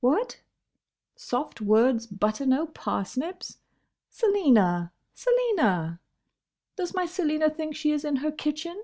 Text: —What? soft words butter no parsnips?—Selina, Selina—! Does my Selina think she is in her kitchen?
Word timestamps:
—What? 0.00 0.40
soft 1.14 1.60
words 1.60 2.08
butter 2.08 2.44
no 2.44 2.66
parsnips?—Selina, 2.66 4.90
Selina—! 5.14 6.00
Does 6.74 6.92
my 6.92 7.06
Selina 7.06 7.48
think 7.48 7.76
she 7.76 7.92
is 7.92 8.04
in 8.04 8.16
her 8.16 8.32
kitchen? 8.32 8.82